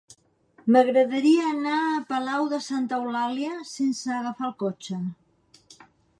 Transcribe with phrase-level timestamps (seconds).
[0.75, 5.01] M'agradaria anar a Palau de Santa Eulàlia sense agafar el cotxe.